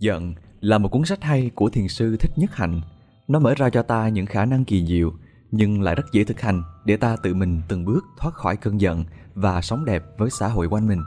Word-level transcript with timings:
Giận 0.00 0.34
là 0.60 0.78
một 0.78 0.88
cuốn 0.88 1.04
sách 1.04 1.24
hay 1.24 1.50
của 1.54 1.70
thiền 1.70 1.88
sư 1.88 2.16
Thích 2.16 2.30
Nhất 2.36 2.56
Hạnh. 2.56 2.80
Nó 3.28 3.38
mở 3.38 3.54
ra 3.56 3.70
cho 3.70 3.82
ta 3.82 4.08
những 4.08 4.26
khả 4.26 4.44
năng 4.44 4.64
kỳ 4.64 4.86
diệu, 4.86 5.12
nhưng 5.50 5.82
lại 5.82 5.94
rất 5.94 6.12
dễ 6.12 6.24
thực 6.24 6.40
hành 6.40 6.62
để 6.84 6.96
ta 6.96 7.16
tự 7.22 7.34
mình 7.34 7.62
từng 7.68 7.84
bước 7.84 8.04
thoát 8.18 8.34
khỏi 8.34 8.56
cơn 8.56 8.80
giận 8.80 9.04
và 9.34 9.60
sống 9.62 9.84
đẹp 9.84 10.04
với 10.18 10.30
xã 10.30 10.48
hội 10.48 10.66
quanh 10.66 10.86
mình. 10.88 11.02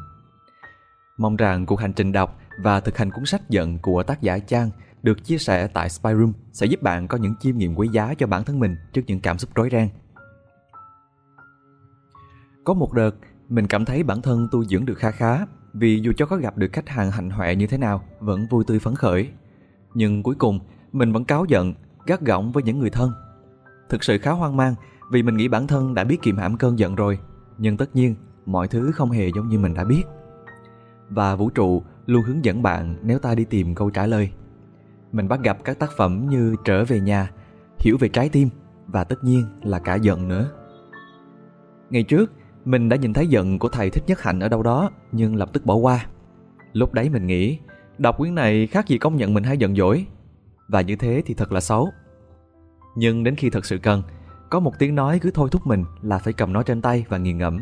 Mong 1.18 1.36
rằng 1.36 1.66
cuộc 1.66 1.80
hành 1.80 1.94
trình 1.94 2.12
đọc 2.12 2.40
và 2.58 2.80
thực 2.80 2.98
hành 2.98 3.12
cuốn 3.12 3.26
sách 3.26 3.50
giận 3.50 3.78
của 3.78 4.04
tác 4.04 4.22
giả 4.22 4.40
Trang 4.40 4.70
được 5.04 5.24
chia 5.24 5.38
sẻ 5.38 5.68
tại 5.68 5.90
Spyroom 5.90 6.34
sẽ 6.52 6.66
giúp 6.66 6.82
bạn 6.82 7.08
có 7.08 7.18
những 7.18 7.36
chiêm 7.40 7.58
nghiệm 7.58 7.76
quý 7.76 7.88
giá 7.88 8.14
cho 8.18 8.28
bản 8.28 8.44
thân 8.44 8.60
mình 8.60 8.76
trước 8.94 9.02
những 9.08 9.20
cảm 9.20 9.38
xúc 9.38 9.50
rối 9.56 9.70
ren. 9.72 9.90
Có 12.64 12.74
một 12.74 12.94
đợt, 12.94 13.12
mình 13.50 13.68
cảm 13.68 13.86
thấy 13.86 14.04
bản 14.04 14.22
thân 14.22 14.48
tu 14.52 14.66
dưỡng 14.66 14.86
được 14.86 14.98
kha 14.98 15.12
khá 15.12 15.46
vì 15.74 16.00
dù 16.00 16.14
cho 16.18 16.26
có 16.26 16.38
gặp 16.38 16.58
được 16.58 16.74
khách 16.74 16.90
hàng 16.90 17.12
hạnh 17.12 17.30
hoẹ 17.30 17.56
như 17.56 17.68
thế 17.68 17.78
nào 17.78 18.04
vẫn 18.20 18.48
vui 18.50 18.64
tươi 18.68 18.80
phấn 18.80 18.96
khởi. 18.96 19.30
Nhưng 19.94 20.24
cuối 20.24 20.36
cùng, 20.36 20.60
mình 20.92 21.12
vẫn 21.12 21.26
cáo 21.26 21.46
giận, 21.46 21.74
gắt 22.06 22.22
gỏng 22.22 22.52
với 22.52 22.64
những 22.64 22.80
người 22.80 22.90
thân. 22.90 23.12
Thực 23.90 24.04
sự 24.04 24.18
khá 24.18 24.32
hoang 24.32 24.58
mang 24.58 24.76
vì 25.12 25.24
mình 25.24 25.38
nghĩ 25.38 25.48
bản 25.48 25.68
thân 25.68 25.94
đã 25.94 26.04
biết 26.04 26.22
kiềm 26.22 26.38
hãm 26.38 26.58
cơn 26.58 26.80
giận 26.80 26.96
rồi. 26.96 27.20
Nhưng 27.58 27.78
tất 27.78 27.96
nhiên, 27.96 28.16
mọi 28.46 28.68
thứ 28.68 28.92
không 28.92 29.12
hề 29.12 29.30
giống 29.36 29.50
như 29.50 29.60
mình 29.60 29.74
đã 29.74 29.84
biết. 29.84 30.04
Và 31.10 31.36
vũ 31.36 31.50
trụ 31.50 31.84
luôn 32.06 32.24
hướng 32.24 32.46
dẫn 32.46 32.64
bạn 32.64 32.96
nếu 33.04 33.20
ta 33.20 33.36
đi 33.36 33.46
tìm 33.46 33.76
câu 33.76 33.90
trả 33.90 34.06
lời. 34.06 34.32
Mình 35.12 35.28
bắt 35.28 35.40
gặp 35.44 35.58
các 35.64 35.80
tác 35.80 35.92
phẩm 35.98 36.28
như 36.30 36.56
Trở 36.66 36.86
về 36.86 37.00
nhà, 37.00 37.32
Hiểu 37.80 37.98
về 38.00 38.10
trái 38.10 38.30
tim 38.30 38.50
và 38.88 39.04
tất 39.04 39.24
nhiên 39.24 39.46
là 39.64 39.80
cả 39.80 39.96
giận 39.96 40.28
nữa. 40.28 40.50
Ngày 41.90 42.04
trước, 42.04 42.32
mình 42.66 42.90
đã 42.90 42.98
nhìn 42.98 43.14
thấy 43.14 43.28
giận 43.28 43.60
của 43.60 43.70
thầy 43.70 43.90
Thích 43.90 44.04
Nhất 44.08 44.22
Hạnh 44.22 44.40
ở 44.40 44.50
đâu 44.50 44.64
đó 44.64 44.92
nhưng 45.12 45.36
lập 45.36 45.50
tức 45.54 45.66
bỏ 45.66 45.76
qua. 45.76 46.06
Lúc 46.74 46.94
đấy 46.94 47.10
mình 47.10 47.28
nghĩ, 47.28 47.58
đọc 47.98 48.18
quyển 48.18 48.36
này 48.36 48.68
khác 48.68 48.88
gì 48.88 48.98
công 48.98 49.18
nhận 49.18 49.34
mình 49.34 49.44
hay 49.44 49.58
giận 49.58 49.76
dỗi. 49.76 50.06
Và 50.68 50.82
như 50.82 50.96
thế 50.96 51.22
thì 51.26 51.34
thật 51.34 51.52
là 51.52 51.60
xấu. 51.60 51.90
Nhưng 52.96 53.24
đến 53.24 53.36
khi 53.36 53.50
thật 53.50 53.66
sự 53.66 53.78
cần, 53.78 54.04
có 54.50 54.60
một 54.60 54.80
tiếng 54.80 54.96
nói 54.96 55.20
cứ 55.20 55.32
thôi 55.34 55.50
thúc 55.52 55.68
mình 55.68 55.86
là 56.02 56.18
phải 56.18 56.34
cầm 56.34 56.54
nó 56.54 56.64
trên 56.64 56.82
tay 56.82 57.06
và 57.10 57.18
nghiền 57.18 57.38
ngẫm. 57.38 57.60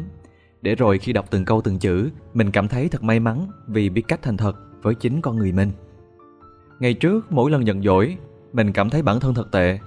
Để 0.61 0.75
rồi 0.75 0.97
khi 0.97 1.13
đọc 1.13 1.25
từng 1.29 1.45
câu 1.45 1.61
từng 1.61 1.79
chữ, 1.79 2.09
mình 2.33 2.51
cảm 2.51 2.67
thấy 2.67 2.89
thật 2.89 3.03
may 3.03 3.19
mắn 3.19 3.47
vì 3.67 3.89
biết 3.89 4.03
cách 4.07 4.19
thành 4.21 4.37
thật 4.37 4.57
với 4.81 4.95
chính 4.95 5.21
con 5.21 5.35
người 5.35 5.51
mình. 5.51 5.71
Ngày 6.79 6.93
trước, 6.93 7.31
mỗi 7.31 7.51
lần 7.51 7.67
giận 7.67 7.83
dỗi, 7.83 8.17
mình 8.53 8.71
cảm 8.71 8.89
thấy 8.89 9.01
bản 9.01 9.19
thân 9.19 9.33
thật 9.33 9.51
tệ. 9.51 9.79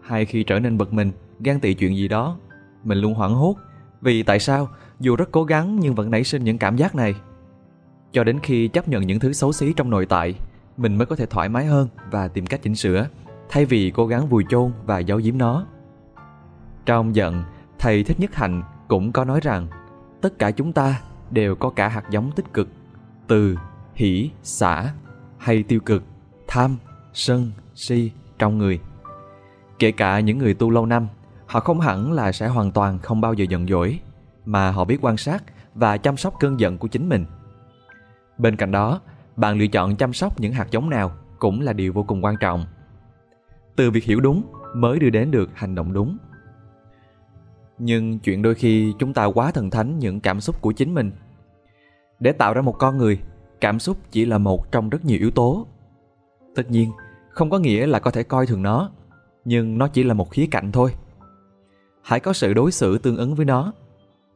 Hay 0.00 0.24
khi 0.24 0.44
trở 0.44 0.58
nên 0.58 0.78
bực 0.78 0.92
mình, 0.92 1.12
ghen 1.40 1.60
tị 1.60 1.74
chuyện 1.74 1.96
gì 1.96 2.08
đó, 2.08 2.38
mình 2.84 2.98
luôn 2.98 3.14
hoảng 3.14 3.34
hốt 3.34 3.56
vì 4.04 4.22
tại 4.22 4.38
sao 4.38 4.68
dù 5.00 5.16
rất 5.16 5.28
cố 5.32 5.44
gắng 5.44 5.80
nhưng 5.80 5.94
vẫn 5.94 6.10
nảy 6.10 6.24
sinh 6.24 6.44
những 6.44 6.58
cảm 6.58 6.76
giác 6.76 6.94
này? 6.94 7.14
Cho 8.12 8.24
đến 8.24 8.38
khi 8.42 8.68
chấp 8.68 8.88
nhận 8.88 9.06
những 9.06 9.20
thứ 9.20 9.32
xấu 9.32 9.52
xí 9.52 9.72
trong 9.72 9.90
nội 9.90 10.06
tại, 10.06 10.34
mình 10.76 10.96
mới 10.96 11.06
có 11.06 11.16
thể 11.16 11.26
thoải 11.26 11.48
mái 11.48 11.66
hơn 11.66 11.88
và 12.10 12.28
tìm 12.28 12.46
cách 12.46 12.62
chỉnh 12.62 12.74
sửa, 12.74 13.06
thay 13.48 13.64
vì 13.64 13.92
cố 13.94 14.06
gắng 14.06 14.28
vùi 14.28 14.44
chôn 14.48 14.72
và 14.86 14.98
giấu 14.98 15.20
giếm 15.24 15.38
nó. 15.38 15.66
Trong 16.86 17.14
giận, 17.14 17.42
thầy 17.78 18.04
Thích 18.04 18.20
Nhất 18.20 18.34
Hạnh 18.34 18.62
cũng 18.88 19.12
có 19.12 19.24
nói 19.24 19.40
rằng 19.42 19.66
tất 20.20 20.38
cả 20.38 20.50
chúng 20.50 20.72
ta 20.72 21.00
đều 21.30 21.54
có 21.54 21.70
cả 21.70 21.88
hạt 21.88 22.04
giống 22.10 22.32
tích 22.32 22.52
cực, 22.52 22.68
từ, 23.26 23.58
hỷ, 23.94 24.30
xả 24.42 24.92
hay 25.38 25.62
tiêu 25.62 25.80
cực, 25.80 26.02
tham, 26.48 26.76
sân, 27.12 27.50
si 27.74 28.12
trong 28.38 28.58
người. 28.58 28.80
Kể 29.78 29.92
cả 29.92 30.20
những 30.20 30.38
người 30.38 30.54
tu 30.54 30.70
lâu 30.70 30.86
năm 30.86 31.08
họ 31.46 31.60
không 31.60 31.80
hẳn 31.80 32.12
là 32.12 32.32
sẽ 32.32 32.48
hoàn 32.48 32.72
toàn 32.72 32.98
không 32.98 33.20
bao 33.20 33.34
giờ 33.34 33.44
giận 33.48 33.66
dỗi, 33.66 34.00
mà 34.44 34.70
họ 34.70 34.84
biết 34.84 34.98
quan 35.02 35.16
sát 35.16 35.44
và 35.74 35.96
chăm 35.96 36.16
sóc 36.16 36.34
cơn 36.40 36.60
giận 36.60 36.78
của 36.78 36.88
chính 36.88 37.08
mình. 37.08 37.26
Bên 38.38 38.56
cạnh 38.56 38.70
đó, 38.70 39.00
bạn 39.36 39.58
lựa 39.58 39.66
chọn 39.66 39.96
chăm 39.96 40.12
sóc 40.12 40.40
những 40.40 40.52
hạt 40.52 40.70
giống 40.70 40.90
nào 40.90 41.12
cũng 41.38 41.60
là 41.60 41.72
điều 41.72 41.92
vô 41.92 42.02
cùng 42.02 42.24
quan 42.24 42.36
trọng. 42.40 42.64
Từ 43.76 43.90
việc 43.90 44.04
hiểu 44.04 44.20
đúng 44.20 44.42
mới 44.74 44.98
đưa 44.98 45.10
đến 45.10 45.30
được 45.30 45.50
hành 45.54 45.74
động 45.74 45.92
đúng. 45.92 46.18
Nhưng 47.78 48.18
chuyện 48.18 48.42
đôi 48.42 48.54
khi 48.54 48.94
chúng 48.98 49.14
ta 49.14 49.24
quá 49.24 49.50
thần 49.50 49.70
thánh 49.70 49.98
những 49.98 50.20
cảm 50.20 50.40
xúc 50.40 50.62
của 50.62 50.72
chính 50.72 50.94
mình. 50.94 51.12
Để 52.20 52.32
tạo 52.32 52.54
ra 52.54 52.62
một 52.62 52.72
con 52.78 52.98
người, 52.98 53.20
cảm 53.60 53.78
xúc 53.78 53.96
chỉ 54.10 54.24
là 54.24 54.38
một 54.38 54.72
trong 54.72 54.90
rất 54.90 55.04
nhiều 55.04 55.18
yếu 55.18 55.30
tố. 55.30 55.66
Tất 56.54 56.70
nhiên, 56.70 56.90
không 57.30 57.50
có 57.50 57.58
nghĩa 57.58 57.86
là 57.86 57.98
có 57.98 58.10
thể 58.10 58.22
coi 58.22 58.46
thường 58.46 58.62
nó, 58.62 58.90
nhưng 59.44 59.78
nó 59.78 59.88
chỉ 59.88 60.02
là 60.02 60.14
một 60.14 60.30
khía 60.30 60.46
cạnh 60.50 60.72
thôi 60.72 60.94
hãy 62.04 62.20
có 62.20 62.32
sự 62.32 62.54
đối 62.54 62.72
xử 62.72 62.98
tương 62.98 63.16
ứng 63.16 63.34
với 63.34 63.46
nó. 63.46 63.72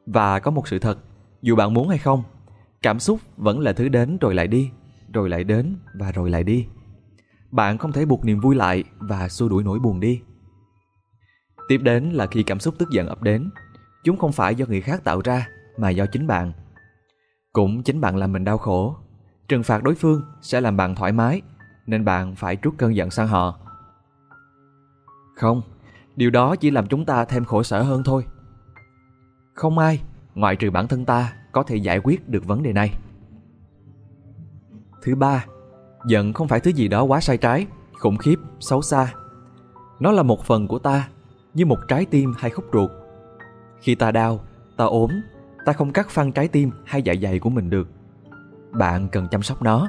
Và 0.06 0.38
có 0.38 0.50
một 0.50 0.68
sự 0.68 0.78
thật, 0.78 0.98
dù 1.42 1.56
bạn 1.56 1.74
muốn 1.74 1.88
hay 1.88 1.98
không, 1.98 2.22
cảm 2.82 2.98
xúc 2.98 3.20
vẫn 3.36 3.60
là 3.60 3.72
thứ 3.72 3.88
đến 3.88 4.18
rồi 4.20 4.34
lại 4.34 4.46
đi, 4.46 4.70
rồi 5.12 5.28
lại 5.28 5.44
đến 5.44 5.76
và 5.94 6.12
rồi 6.12 6.30
lại 6.30 6.44
đi. 6.44 6.66
Bạn 7.50 7.78
không 7.78 7.92
thể 7.92 8.04
buộc 8.04 8.24
niềm 8.24 8.40
vui 8.40 8.54
lại 8.54 8.84
và 8.98 9.28
xua 9.28 9.48
đuổi 9.48 9.64
nỗi 9.64 9.78
buồn 9.78 10.00
đi. 10.00 10.22
Tiếp 11.68 11.78
đến 11.78 12.10
là 12.10 12.26
khi 12.26 12.42
cảm 12.42 12.60
xúc 12.60 12.74
tức 12.78 12.90
giận 12.90 13.06
ập 13.06 13.22
đến, 13.22 13.50
chúng 14.04 14.16
không 14.16 14.32
phải 14.32 14.54
do 14.54 14.66
người 14.66 14.80
khác 14.80 15.04
tạo 15.04 15.20
ra, 15.24 15.48
mà 15.76 15.90
do 15.90 16.06
chính 16.06 16.26
bạn. 16.26 16.52
Cũng 17.52 17.82
chính 17.82 18.00
bạn 18.00 18.16
làm 18.16 18.32
mình 18.32 18.44
đau 18.44 18.58
khổ. 18.58 18.96
Trừng 19.48 19.62
phạt 19.62 19.82
đối 19.82 19.94
phương 19.94 20.22
sẽ 20.40 20.60
làm 20.60 20.76
bạn 20.76 20.94
thoải 20.94 21.12
mái, 21.12 21.42
nên 21.86 22.04
bạn 22.04 22.34
phải 22.34 22.56
trút 22.62 22.74
cơn 22.78 22.96
giận 22.96 23.10
sang 23.10 23.28
họ. 23.28 23.58
Không 25.36 25.62
điều 26.18 26.30
đó 26.30 26.56
chỉ 26.56 26.70
làm 26.70 26.86
chúng 26.86 27.04
ta 27.04 27.24
thêm 27.24 27.44
khổ 27.44 27.62
sở 27.62 27.82
hơn 27.82 28.02
thôi. 28.04 28.24
Không 29.54 29.78
ai, 29.78 30.02
ngoại 30.34 30.56
trừ 30.56 30.70
bản 30.70 30.88
thân 30.88 31.04
ta, 31.04 31.32
có 31.52 31.62
thể 31.62 31.76
giải 31.76 32.00
quyết 32.04 32.28
được 32.28 32.46
vấn 32.46 32.62
đề 32.62 32.72
này. 32.72 32.98
Thứ 35.02 35.14
ba, 35.14 35.44
giận 36.06 36.32
không 36.32 36.48
phải 36.48 36.60
thứ 36.60 36.70
gì 36.70 36.88
đó 36.88 37.02
quá 37.02 37.20
sai 37.20 37.36
trái, 37.36 37.66
khủng 37.92 38.16
khiếp, 38.16 38.36
xấu 38.60 38.82
xa. 38.82 39.14
Nó 40.00 40.12
là 40.12 40.22
một 40.22 40.44
phần 40.44 40.68
của 40.68 40.78
ta, 40.78 41.08
như 41.54 41.66
một 41.66 41.78
trái 41.88 42.06
tim 42.06 42.32
hay 42.38 42.50
khúc 42.50 42.64
ruột. 42.72 42.90
Khi 43.80 43.94
ta 43.94 44.10
đau, 44.10 44.40
ta 44.76 44.84
ốm, 44.84 45.10
ta 45.64 45.72
không 45.72 45.92
cắt 45.92 46.08
phăng 46.10 46.32
trái 46.32 46.48
tim 46.48 46.70
hay 46.84 47.02
dạ 47.02 47.14
dày 47.22 47.38
của 47.38 47.50
mình 47.50 47.70
được. 47.70 47.88
Bạn 48.70 49.08
cần 49.08 49.28
chăm 49.30 49.42
sóc 49.42 49.62
nó. 49.62 49.88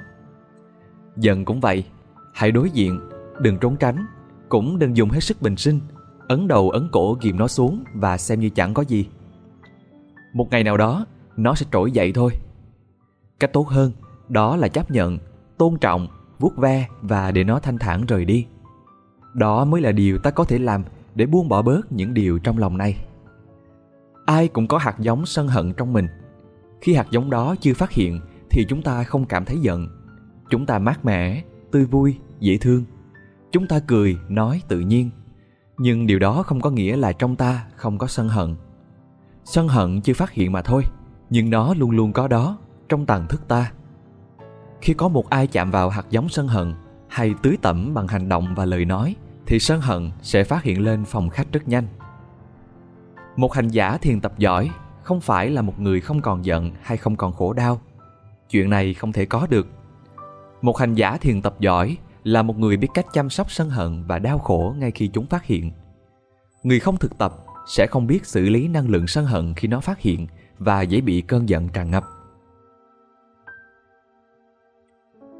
Giận 1.17 1.45
cũng 1.45 1.59
vậy, 1.59 1.85
hãy 2.33 2.51
đối 2.51 2.69
diện, 2.69 2.99
đừng 3.39 3.57
trốn 3.57 3.75
tránh, 3.77 4.05
cũng 4.49 4.79
đừng 4.79 4.97
dùng 4.97 5.09
hết 5.09 5.19
sức 5.19 5.41
bình 5.41 5.55
sinh 5.55 5.79
ấn 6.29 6.47
đầu 6.47 6.69
ấn 6.69 6.89
cổ 6.91 7.17
ghìm 7.21 7.37
nó 7.37 7.47
xuống 7.47 7.83
và 7.93 8.17
xem 8.17 8.39
như 8.39 8.49
chẳng 8.49 8.73
có 8.73 8.81
gì. 8.81 9.09
Một 10.33 10.47
ngày 10.51 10.63
nào 10.63 10.77
đó, 10.77 11.05
nó 11.37 11.55
sẽ 11.55 11.65
trỗi 11.71 11.91
dậy 11.91 12.11
thôi. 12.15 12.31
Cách 13.39 13.53
tốt 13.53 13.67
hơn, 13.67 13.91
đó 14.27 14.55
là 14.55 14.67
chấp 14.67 14.91
nhận, 14.91 15.17
tôn 15.57 15.77
trọng, 15.81 16.07
vuốt 16.39 16.57
ve 16.57 16.87
và 17.01 17.31
để 17.31 17.43
nó 17.43 17.59
thanh 17.59 17.77
thản 17.77 18.05
rời 18.05 18.25
đi. 18.25 18.45
Đó 19.33 19.65
mới 19.65 19.81
là 19.81 19.91
điều 19.91 20.17
ta 20.17 20.31
có 20.31 20.43
thể 20.43 20.59
làm 20.59 20.83
để 21.15 21.25
buông 21.25 21.49
bỏ 21.49 21.61
bớt 21.61 21.91
những 21.91 22.13
điều 22.13 22.39
trong 22.39 22.57
lòng 22.57 22.77
này. 22.77 23.05
Ai 24.25 24.47
cũng 24.47 24.67
có 24.67 24.77
hạt 24.77 24.95
giống 24.99 25.25
sân 25.25 25.47
hận 25.47 25.73
trong 25.73 25.93
mình. 25.93 26.07
Khi 26.81 26.93
hạt 26.93 27.07
giống 27.11 27.29
đó 27.29 27.55
chưa 27.61 27.73
phát 27.73 27.91
hiện 27.91 28.19
thì 28.49 28.65
chúng 28.69 28.81
ta 28.81 29.03
không 29.03 29.25
cảm 29.25 29.45
thấy 29.45 29.57
giận. 29.57 29.87
Chúng 30.49 30.65
ta 30.65 30.79
mát 30.79 31.05
mẻ, 31.05 31.43
tươi 31.71 31.85
vui, 31.85 32.15
dễ 32.39 32.57
thương. 32.57 32.83
Chúng 33.51 33.67
ta 33.67 33.79
cười, 33.87 34.17
nói 34.29 34.61
tự 34.67 34.79
nhiên 34.79 35.09
nhưng 35.79 36.07
điều 36.07 36.19
đó 36.19 36.43
không 36.43 36.61
có 36.61 36.69
nghĩa 36.69 36.95
là 36.95 37.13
trong 37.13 37.35
ta 37.35 37.65
không 37.75 37.97
có 37.97 38.07
sân 38.07 38.29
hận. 38.29 38.55
Sân 39.45 39.67
hận 39.67 40.01
chưa 40.01 40.13
phát 40.13 40.31
hiện 40.31 40.51
mà 40.51 40.61
thôi, 40.61 40.83
nhưng 41.29 41.49
nó 41.49 41.73
luôn 41.73 41.91
luôn 41.91 42.13
có 42.13 42.27
đó 42.27 42.57
trong 42.89 43.05
tàn 43.05 43.27
thức 43.27 43.47
ta. 43.47 43.71
Khi 44.81 44.93
có 44.93 45.07
một 45.07 45.29
ai 45.29 45.47
chạm 45.47 45.71
vào 45.71 45.89
hạt 45.89 46.05
giống 46.09 46.29
sân 46.29 46.47
hận 46.47 46.73
hay 47.07 47.33
tưới 47.43 47.57
tẩm 47.61 47.93
bằng 47.93 48.07
hành 48.07 48.29
động 48.29 48.55
và 48.55 48.65
lời 48.65 48.85
nói, 48.85 49.15
thì 49.45 49.59
sân 49.59 49.81
hận 49.81 50.11
sẽ 50.21 50.43
phát 50.43 50.63
hiện 50.63 50.81
lên 50.81 51.05
phòng 51.05 51.29
khách 51.29 51.51
rất 51.51 51.67
nhanh. 51.67 51.87
Một 53.35 53.53
hành 53.53 53.67
giả 53.67 53.97
thiền 53.97 54.21
tập 54.21 54.33
giỏi 54.37 54.69
không 55.03 55.21
phải 55.21 55.49
là 55.49 55.61
một 55.61 55.79
người 55.79 56.01
không 56.01 56.21
còn 56.21 56.45
giận 56.45 56.71
hay 56.81 56.97
không 56.97 57.15
còn 57.15 57.33
khổ 57.33 57.53
đau. 57.53 57.81
Chuyện 58.49 58.69
này 58.69 58.93
không 58.93 59.11
thể 59.11 59.25
có 59.25 59.47
được. 59.49 59.67
Một 60.61 60.77
hành 60.77 60.95
giả 60.95 61.17
thiền 61.17 61.41
tập 61.41 61.55
giỏi 61.59 61.97
là 62.23 62.41
một 62.41 62.59
người 62.59 62.77
biết 62.77 62.87
cách 62.93 63.05
chăm 63.13 63.29
sóc 63.29 63.51
sân 63.51 63.69
hận 63.69 64.03
và 64.07 64.19
đau 64.19 64.39
khổ 64.39 64.75
ngay 64.77 64.91
khi 64.91 65.07
chúng 65.07 65.25
phát 65.25 65.45
hiện. 65.45 65.71
Người 66.63 66.79
không 66.79 66.97
thực 66.97 67.17
tập 67.17 67.33
sẽ 67.67 67.87
không 67.87 68.07
biết 68.07 68.25
xử 68.25 68.49
lý 68.49 68.67
năng 68.67 68.89
lượng 68.89 69.07
sân 69.07 69.25
hận 69.25 69.53
khi 69.53 69.67
nó 69.67 69.79
phát 69.79 69.99
hiện 69.99 70.27
và 70.57 70.81
dễ 70.81 71.01
bị 71.01 71.21
cơn 71.21 71.49
giận 71.49 71.69
tràn 71.69 71.91
ngập. 71.91 72.03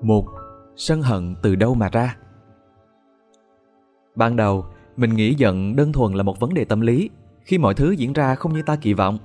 Một, 0.02 0.26
sân 0.76 1.02
hận 1.02 1.36
từ 1.42 1.56
đâu 1.56 1.76
mà 1.76 1.90
ra? 1.90 2.18
Ban 4.16 4.36
đầu, 4.36 4.66
mình 4.98 5.14
nghĩ 5.14 5.34
giận 5.34 5.76
đơn 5.76 5.94
thuần 5.94 6.14
là 6.14 6.24
một 6.24 6.40
vấn 6.40 6.54
đề 6.54 6.66
tâm 6.66 6.81
lý 6.81 7.10
khi 7.44 7.58
mọi 7.58 7.74
thứ 7.74 7.92
diễn 7.92 8.14
ra 8.14 8.36
không 8.36 8.54
như 8.54 8.62
ta 8.62 8.76
kỳ 8.76 8.94
vọng. 8.94 9.18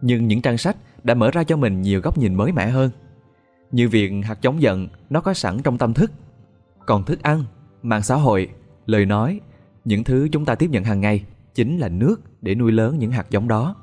Nhưng 0.00 0.26
những 0.26 0.42
trang 0.42 0.58
sách 0.58 0.76
đã 1.04 1.14
mở 1.14 1.30
ra 1.30 1.44
cho 1.44 1.56
mình 1.56 1.82
nhiều 1.82 2.00
góc 2.00 2.18
nhìn 2.18 2.34
mới 2.34 2.52
mẻ 2.52 2.70
hơn. 2.70 2.90
Như 3.70 3.88
việc 3.88 4.12
hạt 4.24 4.38
giống 4.42 4.62
giận 4.62 4.88
nó 5.10 5.20
có 5.20 5.34
sẵn 5.34 5.62
trong 5.62 5.78
tâm 5.78 5.94
thức 5.94 6.10
còn 6.86 7.04
thức 7.04 7.22
ăn, 7.22 7.44
mạng 7.82 8.02
xã 8.02 8.14
hội, 8.14 8.48
lời 8.86 9.06
nói, 9.06 9.40
những 9.84 10.04
thứ 10.04 10.28
chúng 10.32 10.44
ta 10.44 10.54
tiếp 10.54 10.70
nhận 10.70 10.84
hàng 10.84 11.00
ngày 11.00 11.24
chính 11.54 11.78
là 11.78 11.88
nước 11.88 12.16
để 12.42 12.54
nuôi 12.54 12.72
lớn 12.72 12.98
những 12.98 13.10
hạt 13.10 13.30
giống 13.30 13.48
đó. 13.48 13.74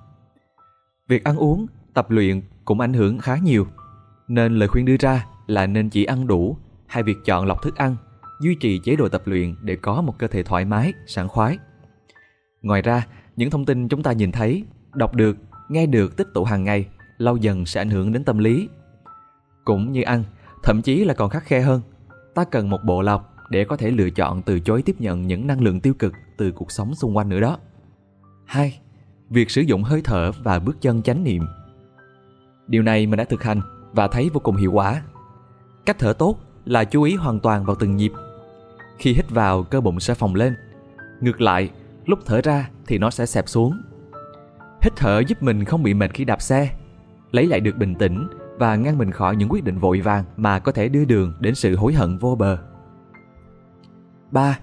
Việc 1.09 1.23
ăn 1.23 1.37
uống, 1.37 1.65
tập 1.93 2.11
luyện 2.11 2.41
cũng 2.65 2.79
ảnh 2.79 2.93
hưởng 2.93 3.19
khá 3.19 3.37
nhiều. 3.37 3.67
Nên 4.27 4.55
lời 4.55 4.67
khuyên 4.67 4.85
đưa 4.85 4.95
ra 4.99 5.25
là 5.47 5.67
nên 5.67 5.89
chỉ 5.89 6.05
ăn 6.05 6.27
đủ 6.27 6.57
hay 6.87 7.03
việc 7.03 7.17
chọn 7.25 7.45
lọc 7.45 7.61
thức 7.61 7.75
ăn, 7.75 7.95
duy 8.41 8.55
trì 8.55 8.79
chế 8.83 8.95
độ 8.95 9.09
tập 9.09 9.21
luyện 9.25 9.55
để 9.61 9.75
có 9.75 10.01
một 10.01 10.19
cơ 10.19 10.27
thể 10.27 10.43
thoải 10.43 10.65
mái, 10.65 10.93
sảng 11.07 11.27
khoái. 11.27 11.57
Ngoài 12.61 12.81
ra, 12.81 13.07
những 13.35 13.49
thông 13.49 13.65
tin 13.65 13.87
chúng 13.87 14.03
ta 14.03 14.11
nhìn 14.11 14.31
thấy, 14.31 14.63
đọc 14.93 15.15
được, 15.15 15.37
nghe 15.69 15.85
được 15.85 16.17
tích 16.17 16.27
tụ 16.33 16.43
hàng 16.43 16.63
ngày 16.63 16.87
lâu 17.17 17.37
dần 17.37 17.65
sẽ 17.65 17.81
ảnh 17.81 17.89
hưởng 17.89 18.13
đến 18.13 18.23
tâm 18.23 18.37
lý. 18.37 18.69
Cũng 19.63 19.91
như 19.91 20.01
ăn, 20.01 20.23
thậm 20.63 20.81
chí 20.81 21.05
là 21.05 21.13
còn 21.13 21.29
khắc 21.29 21.43
khe 21.43 21.61
hơn. 21.61 21.81
Ta 22.35 22.43
cần 22.43 22.69
một 22.69 22.83
bộ 22.83 23.01
lọc 23.01 23.33
để 23.49 23.65
có 23.65 23.77
thể 23.77 23.91
lựa 23.91 24.09
chọn 24.09 24.41
từ 24.41 24.59
chối 24.59 24.81
tiếp 24.81 24.95
nhận 24.99 25.27
những 25.27 25.47
năng 25.47 25.61
lượng 25.61 25.79
tiêu 25.79 25.93
cực 25.93 26.13
từ 26.37 26.51
cuộc 26.51 26.71
sống 26.71 26.95
xung 26.95 27.17
quanh 27.17 27.29
nữa 27.29 27.39
đó. 27.39 27.57
2. 28.45 28.79
Việc 29.29 29.51
sử 29.51 29.61
dụng 29.61 29.83
hơi 29.83 30.01
thở 30.03 30.31
và 30.43 30.59
bước 30.59 30.81
chân 30.81 31.01
chánh 31.01 31.23
niệm. 31.23 31.43
Điều 32.67 32.83
này 32.83 33.05
mình 33.05 33.17
đã 33.17 33.23
thực 33.23 33.43
hành 33.43 33.61
và 33.91 34.07
thấy 34.07 34.29
vô 34.33 34.39
cùng 34.39 34.55
hiệu 34.55 34.71
quả. 34.71 35.01
Cách 35.85 35.95
thở 35.99 36.13
tốt 36.13 36.37
là 36.65 36.83
chú 36.83 37.03
ý 37.03 37.15
hoàn 37.15 37.39
toàn 37.39 37.65
vào 37.65 37.75
từng 37.75 37.95
nhịp. 37.95 38.11
Khi 38.97 39.13
hít 39.13 39.29
vào, 39.29 39.63
cơ 39.63 39.81
bụng 39.81 39.99
sẽ 39.99 40.13
phồng 40.13 40.35
lên. 40.35 40.55
Ngược 41.21 41.41
lại, 41.41 41.69
lúc 42.05 42.19
thở 42.25 42.41
ra 42.41 42.69
thì 42.87 42.97
nó 42.97 43.09
sẽ 43.09 43.25
xẹp 43.25 43.49
xuống. 43.49 43.81
Hít 44.81 44.93
thở 44.95 45.21
giúp 45.27 45.43
mình 45.43 45.65
không 45.65 45.83
bị 45.83 45.93
mệt 45.93 46.13
khi 46.13 46.25
đạp 46.25 46.41
xe, 46.41 46.69
lấy 47.31 47.47
lại 47.47 47.59
được 47.59 47.77
bình 47.77 47.95
tĩnh 47.95 48.27
và 48.57 48.75
ngăn 48.75 48.97
mình 48.97 49.11
khỏi 49.11 49.35
những 49.35 49.49
quyết 49.51 49.63
định 49.63 49.79
vội 49.79 50.01
vàng 50.01 50.23
mà 50.37 50.59
có 50.59 50.71
thể 50.71 50.89
đưa 50.89 51.05
đường 51.05 51.33
đến 51.39 51.55
sự 51.55 51.75
hối 51.75 51.93
hận 51.93 52.17
vô 52.17 52.35
bờ. 52.35 52.57
3. 54.31 54.59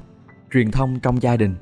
Truyền 0.53 0.71
thông 0.71 1.01
trong 1.01 1.23
gia 1.23 1.37
đình 1.37 1.55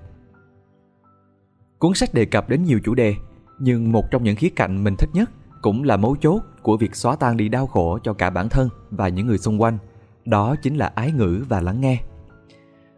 Cuốn 1.79 1.95
sách 1.95 2.15
đề 2.15 2.25
cập 2.25 2.49
đến 2.49 2.65
nhiều 2.65 2.81
chủ 2.85 2.95
đề, 2.95 3.15
nhưng 3.59 3.93
một 3.93 4.11
trong 4.11 4.25
những 4.25 4.37
khía 4.37 4.49
cạnh 4.49 4.85
mình 4.85 4.95
thích 4.99 5.11
nhất 5.13 5.31
cũng 5.63 5.85
là 5.85 5.97
mấu 5.97 6.17
chốt 6.21 6.43
của 6.63 6.77
việc 6.77 6.97
xóa 6.97 7.17
tan 7.17 7.37
đi 7.37 7.49
đau 7.49 7.67
khổ 7.67 7.99
cho 8.03 8.13
cả 8.13 8.31
bản 8.31 8.49
thân 8.49 8.69
và 8.91 9.09
những 9.09 9.27
người 9.27 9.39
xung 9.39 9.63
quanh, 9.63 9.79
đó 10.25 10.57
chính 10.63 10.77
là 10.77 10.93
ái 10.95 11.13
ngữ 11.13 11.45
và 11.49 11.61
lắng 11.61 11.81
nghe. 11.81 12.01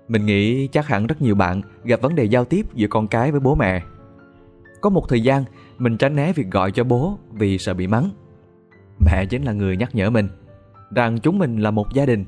Mình 0.09 0.26
nghĩ 0.26 0.67
chắc 0.67 0.87
hẳn 0.87 1.06
rất 1.06 1.23
nhiều 1.23 1.35
bạn 1.35 1.62
gặp 1.85 2.00
vấn 2.00 2.15
đề 2.15 2.25
giao 2.25 2.44
tiếp 2.44 2.67
giữa 2.75 2.88
con 2.91 3.09
cái 3.09 3.31
với 3.31 3.41
bố 3.41 3.55
mẹ. 3.55 3.83
Có 4.81 4.91
một 4.91 5.09
thời 5.09 5.21
gian, 5.21 5.44
mình 5.79 5.97
tránh 5.97 6.17
né 6.17 6.33
việc 6.33 6.50
gọi 6.50 6.73
cho 6.73 6.85
bố 6.85 7.19
vì 7.33 7.59
sợ 7.59 7.75
bị 7.75 7.87
mắng. 7.87 8.11
Mẹ 9.05 9.26
chính 9.26 9.43
là 9.43 9.52
người 9.52 9.76
nhắc 9.76 9.94
nhở 9.94 10.11
mình 10.11 10.29
rằng 10.91 11.19
chúng 11.19 11.38
mình 11.38 11.56
là 11.56 11.70
một 11.70 11.93
gia 11.93 12.06
đình 12.06 12.25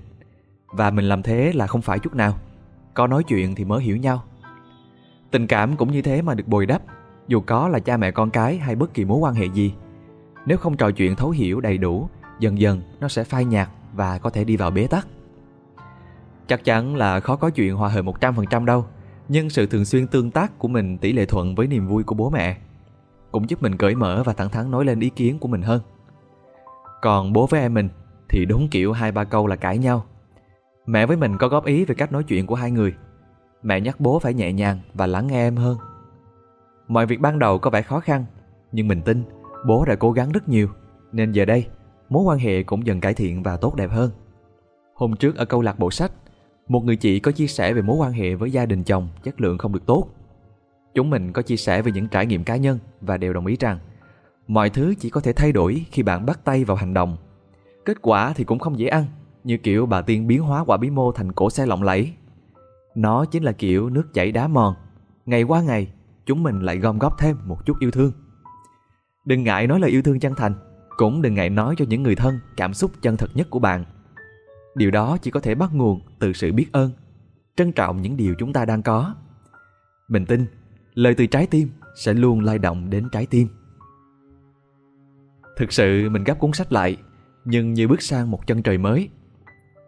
và 0.66 0.90
mình 0.90 1.04
làm 1.04 1.22
thế 1.22 1.52
là 1.54 1.66
không 1.66 1.82
phải 1.82 1.98
chút 1.98 2.14
nào. 2.14 2.38
Có 2.94 3.06
nói 3.06 3.22
chuyện 3.24 3.54
thì 3.54 3.64
mới 3.64 3.82
hiểu 3.82 3.96
nhau. 3.96 4.22
Tình 5.30 5.46
cảm 5.46 5.76
cũng 5.76 5.92
như 5.92 6.02
thế 6.02 6.22
mà 6.22 6.34
được 6.34 6.48
bồi 6.48 6.66
đắp, 6.66 6.82
dù 7.28 7.40
có 7.40 7.68
là 7.68 7.78
cha 7.78 7.96
mẹ 7.96 8.10
con 8.10 8.30
cái 8.30 8.56
hay 8.56 8.76
bất 8.76 8.94
kỳ 8.94 9.04
mối 9.04 9.18
quan 9.18 9.34
hệ 9.34 9.46
gì. 9.46 9.74
Nếu 10.46 10.58
không 10.58 10.76
trò 10.76 10.90
chuyện 10.90 11.16
thấu 11.16 11.30
hiểu 11.30 11.60
đầy 11.60 11.78
đủ, 11.78 12.08
dần 12.40 12.60
dần 12.60 12.82
nó 13.00 13.08
sẽ 13.08 13.24
phai 13.24 13.44
nhạt 13.44 13.68
và 13.92 14.18
có 14.18 14.30
thể 14.30 14.44
đi 14.44 14.56
vào 14.56 14.70
bế 14.70 14.86
tắc. 14.86 15.06
Chắc 16.46 16.64
chắn 16.64 16.96
là 16.96 17.20
khó 17.20 17.36
có 17.36 17.50
chuyện 17.50 17.74
hòa 17.74 17.88
hợp 17.88 18.04
100% 18.04 18.64
đâu, 18.64 18.86
nhưng 19.28 19.50
sự 19.50 19.66
thường 19.66 19.84
xuyên 19.84 20.06
tương 20.06 20.30
tác 20.30 20.58
của 20.58 20.68
mình 20.68 20.98
tỷ 20.98 21.12
lệ 21.12 21.26
thuận 21.26 21.54
với 21.54 21.66
niềm 21.66 21.88
vui 21.88 22.02
của 22.02 22.14
bố 22.14 22.30
mẹ 22.30 22.56
cũng 23.32 23.50
giúp 23.50 23.62
mình 23.62 23.76
cởi 23.76 23.94
mở 23.94 24.22
và 24.26 24.32
thẳng 24.32 24.50
thắn 24.50 24.70
nói 24.70 24.84
lên 24.84 25.00
ý 25.00 25.10
kiến 25.10 25.38
của 25.38 25.48
mình 25.48 25.62
hơn. 25.62 25.80
Còn 27.02 27.32
bố 27.32 27.46
với 27.46 27.60
em 27.60 27.74
mình 27.74 27.88
thì 28.28 28.44
đúng 28.44 28.68
kiểu 28.68 28.92
hai 28.92 29.12
ba 29.12 29.24
câu 29.24 29.46
là 29.46 29.56
cãi 29.56 29.78
nhau. 29.78 30.04
Mẹ 30.86 31.06
với 31.06 31.16
mình 31.16 31.38
có 31.38 31.48
góp 31.48 31.64
ý 31.64 31.84
về 31.84 31.94
cách 31.94 32.12
nói 32.12 32.24
chuyện 32.24 32.46
của 32.46 32.54
hai 32.54 32.70
người. 32.70 32.94
Mẹ 33.62 33.80
nhắc 33.80 34.00
bố 34.00 34.18
phải 34.18 34.34
nhẹ 34.34 34.52
nhàng 34.52 34.78
và 34.94 35.06
lắng 35.06 35.26
nghe 35.26 35.46
em 35.46 35.56
hơn. 35.56 35.78
Mọi 36.88 37.06
việc 37.06 37.20
ban 37.20 37.38
đầu 37.38 37.58
có 37.58 37.70
vẻ 37.70 37.82
khó 37.82 38.00
khăn, 38.00 38.24
nhưng 38.72 38.88
mình 38.88 39.02
tin 39.02 39.24
bố 39.66 39.84
đã 39.84 39.94
cố 39.94 40.12
gắng 40.12 40.32
rất 40.32 40.48
nhiều, 40.48 40.68
nên 41.12 41.32
giờ 41.32 41.44
đây 41.44 41.66
mối 42.08 42.22
quan 42.22 42.38
hệ 42.38 42.62
cũng 42.62 42.86
dần 42.86 43.00
cải 43.00 43.14
thiện 43.14 43.42
và 43.42 43.56
tốt 43.56 43.74
đẹp 43.74 43.90
hơn. 43.90 44.10
Hôm 44.94 45.16
trước 45.16 45.36
ở 45.36 45.44
câu 45.44 45.62
lạc 45.62 45.78
bộ 45.78 45.90
sách, 45.90 46.12
một 46.68 46.84
người 46.84 46.96
chị 46.96 47.20
có 47.20 47.32
chia 47.32 47.46
sẻ 47.46 47.72
về 47.72 47.82
mối 47.82 47.96
quan 47.96 48.12
hệ 48.12 48.34
với 48.34 48.50
gia 48.50 48.66
đình 48.66 48.84
chồng 48.84 49.08
chất 49.22 49.40
lượng 49.40 49.58
không 49.58 49.72
được 49.72 49.86
tốt. 49.86 50.08
Chúng 50.94 51.10
mình 51.10 51.32
có 51.32 51.42
chia 51.42 51.56
sẻ 51.56 51.82
về 51.82 51.92
những 51.92 52.08
trải 52.08 52.26
nghiệm 52.26 52.44
cá 52.44 52.56
nhân 52.56 52.78
và 53.00 53.16
đều 53.16 53.32
đồng 53.32 53.46
ý 53.46 53.56
rằng 53.60 53.78
mọi 54.52 54.70
thứ 54.70 54.94
chỉ 54.98 55.10
có 55.10 55.20
thể 55.20 55.32
thay 55.32 55.52
đổi 55.52 55.86
khi 55.90 56.02
bạn 56.02 56.26
bắt 56.26 56.40
tay 56.44 56.64
vào 56.64 56.76
hành 56.76 56.94
động. 56.94 57.16
Kết 57.84 58.02
quả 58.02 58.32
thì 58.36 58.44
cũng 58.44 58.58
không 58.58 58.78
dễ 58.78 58.86
ăn, 58.86 59.04
như 59.44 59.56
kiểu 59.56 59.86
bà 59.86 60.02
tiên 60.02 60.26
biến 60.26 60.42
hóa 60.42 60.64
quả 60.64 60.76
bí 60.76 60.90
mô 60.90 61.12
thành 61.12 61.32
cổ 61.32 61.50
xe 61.50 61.66
lộng 61.66 61.82
lẫy. 61.82 62.12
Nó 62.94 63.24
chính 63.24 63.42
là 63.42 63.52
kiểu 63.52 63.90
nước 63.90 64.14
chảy 64.14 64.32
đá 64.32 64.48
mòn. 64.48 64.74
Ngày 65.26 65.42
qua 65.42 65.62
ngày, 65.62 65.92
chúng 66.26 66.42
mình 66.42 66.60
lại 66.60 66.78
gom 66.78 66.98
góp 66.98 67.18
thêm 67.18 67.36
một 67.44 67.66
chút 67.66 67.78
yêu 67.80 67.90
thương. 67.90 68.12
Đừng 69.24 69.44
ngại 69.44 69.66
nói 69.66 69.80
lời 69.80 69.90
yêu 69.90 70.02
thương 70.02 70.20
chân 70.20 70.34
thành, 70.36 70.54
cũng 70.96 71.22
đừng 71.22 71.34
ngại 71.34 71.50
nói 71.50 71.74
cho 71.78 71.84
những 71.88 72.02
người 72.02 72.14
thân 72.14 72.38
cảm 72.56 72.74
xúc 72.74 72.90
chân 73.02 73.16
thật 73.16 73.30
nhất 73.34 73.50
của 73.50 73.58
bạn. 73.58 73.84
Điều 74.74 74.90
đó 74.90 75.16
chỉ 75.22 75.30
có 75.30 75.40
thể 75.40 75.54
bắt 75.54 75.70
nguồn 75.74 76.00
từ 76.18 76.32
sự 76.32 76.52
biết 76.52 76.66
ơn, 76.72 76.90
trân 77.56 77.72
trọng 77.72 78.02
những 78.02 78.16
điều 78.16 78.34
chúng 78.38 78.52
ta 78.52 78.64
đang 78.64 78.82
có. 78.82 79.14
Mình 80.08 80.26
tin, 80.26 80.46
lời 80.94 81.14
từ 81.14 81.26
trái 81.26 81.46
tim 81.46 81.68
sẽ 81.96 82.14
luôn 82.14 82.40
lay 82.40 82.58
động 82.58 82.90
đến 82.90 83.08
trái 83.12 83.26
tim. 83.26 83.48
Thực 85.56 85.72
sự 85.72 86.08
mình 86.10 86.24
gấp 86.24 86.38
cuốn 86.38 86.52
sách 86.52 86.72
lại, 86.72 86.96
nhưng 87.44 87.74
như 87.74 87.88
bước 87.88 88.02
sang 88.02 88.30
một 88.30 88.46
chân 88.46 88.62
trời 88.62 88.78
mới. 88.78 89.08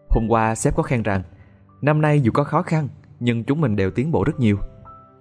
Hôm 0.09 0.27
qua 0.29 0.55
sếp 0.55 0.77
có 0.77 0.83
khen 0.83 1.03
rằng, 1.03 1.23
năm 1.83 2.01
nay 2.01 2.21
dù 2.21 2.33
có 2.33 2.45
khó 2.45 2.63
khăn, 2.63 2.89
nhưng 3.21 3.45
chúng 3.45 3.61
mình 3.61 3.77
đều 3.77 3.91
tiến 3.91 4.13
bộ 4.13 4.25
rất 4.25 4.41
nhiều. 4.41 4.59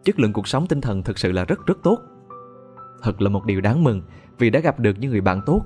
Chất 0.03 0.19
lượng 0.19 0.33
cuộc 0.33 0.47
sống 0.47 0.67
tinh 0.67 0.81
thần 0.81 1.03
thực 1.03 1.19
sự 1.19 1.31
là 1.31 1.45
rất 1.45 1.65
rất 1.65 1.77
tốt. 1.83 1.99
Thật 3.01 3.21
là 3.21 3.29
một 3.29 3.45
điều 3.45 3.61
đáng 3.61 3.83
mừng 3.83 4.01
vì 4.37 4.49
đã 4.49 4.59
gặp 4.59 4.79
được 4.79 4.99
những 4.99 5.11
người 5.11 5.21
bạn 5.21 5.41
tốt, 5.45 5.61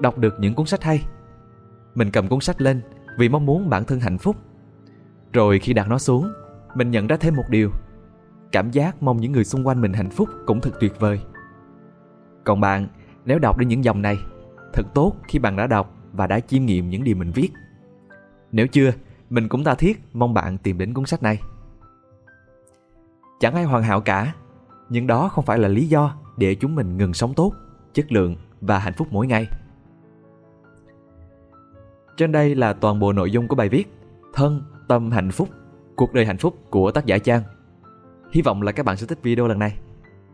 đọc 0.00 0.18
được 0.18 0.34
những 0.40 0.54
cuốn 0.54 0.66
sách 0.66 0.82
hay. 0.82 1.04
Mình 1.94 2.10
cầm 2.10 2.28
cuốn 2.28 2.40
sách 2.40 2.60
lên 2.60 2.82
vì 3.18 3.28
mong 3.28 3.46
muốn 3.46 3.70
bản 3.70 3.84
thân 3.84 4.00
hạnh 4.00 4.18
phúc. 4.18 4.36
Rồi 5.32 5.58
khi 5.58 5.72
đặt 5.72 5.88
nó 5.88 5.98
xuống, 5.98 6.32
mình 6.74 6.90
nhận 6.90 7.06
ra 7.06 7.16
thêm 7.16 7.36
một 7.36 7.44
điều. 7.50 7.70
Cảm 8.52 8.70
giác 8.70 9.02
mong 9.02 9.20
những 9.20 9.32
người 9.32 9.44
xung 9.44 9.66
quanh 9.66 9.80
mình 9.80 9.92
hạnh 9.92 10.10
phúc 10.10 10.28
cũng 10.46 10.60
thật 10.60 10.70
tuyệt 10.80 11.00
vời. 11.00 11.20
Còn 12.44 12.60
bạn, 12.60 12.88
nếu 13.28 13.38
đọc 13.38 13.58
đến 13.58 13.68
những 13.68 13.84
dòng 13.84 14.02
này, 14.02 14.18
thật 14.72 14.82
tốt 14.94 15.12
khi 15.28 15.38
bạn 15.38 15.56
đã 15.56 15.66
đọc 15.66 15.94
và 16.12 16.26
đã 16.26 16.40
chiêm 16.40 16.64
nghiệm 16.64 16.90
những 16.90 17.04
điều 17.04 17.16
mình 17.16 17.30
viết. 17.30 17.50
Nếu 18.52 18.66
chưa, 18.66 18.92
mình 19.30 19.48
cũng 19.48 19.64
tha 19.64 19.74
thiết 19.74 20.00
mong 20.12 20.34
bạn 20.34 20.58
tìm 20.58 20.78
đến 20.78 20.94
cuốn 20.94 21.06
sách 21.06 21.22
này. 21.22 21.40
Chẳng 23.40 23.54
ai 23.54 23.64
hoàn 23.64 23.82
hảo 23.82 24.00
cả, 24.00 24.34
nhưng 24.88 25.06
đó 25.06 25.28
không 25.28 25.44
phải 25.44 25.58
là 25.58 25.68
lý 25.68 25.88
do 25.88 26.14
để 26.36 26.54
chúng 26.54 26.74
mình 26.74 26.96
ngừng 26.96 27.14
sống 27.14 27.34
tốt, 27.34 27.52
chất 27.94 28.12
lượng 28.12 28.36
và 28.60 28.78
hạnh 28.78 28.94
phúc 28.96 29.08
mỗi 29.10 29.26
ngày. 29.26 29.46
Trên 32.16 32.32
đây 32.32 32.54
là 32.54 32.72
toàn 32.72 32.98
bộ 32.98 33.12
nội 33.12 33.30
dung 33.30 33.48
của 33.48 33.56
bài 33.56 33.68
viết 33.68 33.94
Thân, 34.34 34.62
tâm, 34.88 35.10
hạnh 35.10 35.30
phúc 35.30 35.48
Cuộc 35.96 36.12
đời 36.12 36.26
hạnh 36.26 36.38
phúc 36.38 36.58
của 36.70 36.90
tác 36.90 37.06
giả 37.06 37.18
Trang 37.18 37.42
Hy 38.32 38.42
vọng 38.42 38.62
là 38.62 38.72
các 38.72 38.86
bạn 38.86 38.96
sẽ 38.96 39.06
thích 39.06 39.18
video 39.22 39.46
lần 39.46 39.58
này 39.58 39.78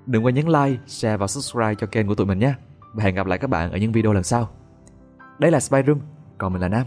Đừng 0.07 0.25
quên 0.25 0.35
nhấn 0.35 0.47
like, 0.47 0.83
share 0.87 1.17
và 1.17 1.27
subscribe 1.27 1.75
cho 1.75 1.87
kênh 1.87 2.09
của 2.09 2.15
tụi 2.15 2.27
mình 2.27 2.39
nhé 2.39 2.55
và 2.95 3.05
hẹn 3.05 3.15
gặp 3.15 3.27
lại 3.27 3.39
các 3.39 3.51
bạn 3.51 3.71
ở 3.71 3.79
những 3.79 3.93
video 3.93 4.13
lần 4.13 4.23
sau. 4.23 4.49
Đây 5.39 5.51
là 5.51 5.61
Spy 5.61 5.79
Room, 5.87 5.99
còn 6.39 6.53
mình 6.53 6.63
là 6.63 6.69
Nam. 6.69 6.87